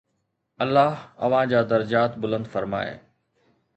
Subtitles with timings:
[0.65, 2.95] الله اوهان جا درجات بلند فرمائي